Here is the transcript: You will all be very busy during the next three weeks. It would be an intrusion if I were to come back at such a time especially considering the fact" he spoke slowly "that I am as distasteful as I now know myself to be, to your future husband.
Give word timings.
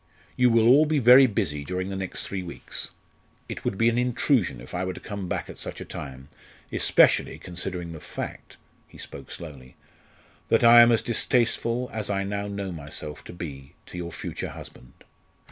You 0.35 0.49
will 0.49 0.67
all 0.67 0.87
be 0.87 0.97
very 0.97 1.27
busy 1.27 1.63
during 1.63 1.89
the 1.89 1.95
next 1.95 2.25
three 2.25 2.41
weeks. 2.41 2.89
It 3.47 3.63
would 3.63 3.77
be 3.77 3.87
an 3.87 3.99
intrusion 3.99 4.59
if 4.59 4.73
I 4.73 4.83
were 4.83 4.95
to 4.95 4.99
come 4.99 5.29
back 5.29 5.47
at 5.47 5.59
such 5.59 5.79
a 5.79 5.85
time 5.85 6.27
especially 6.71 7.37
considering 7.37 7.91
the 7.91 7.99
fact" 7.99 8.57
he 8.87 8.97
spoke 8.97 9.29
slowly 9.29 9.75
"that 10.49 10.63
I 10.63 10.79
am 10.79 10.91
as 10.91 11.03
distasteful 11.03 11.87
as 11.93 12.09
I 12.09 12.23
now 12.23 12.47
know 12.47 12.71
myself 12.71 13.23
to 13.25 13.33
be, 13.33 13.75
to 13.85 13.95
your 13.95 14.11
future 14.11 14.49
husband. 14.49 15.03